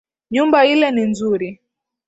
[0.33, 1.47] Nyumba ile ni nzuri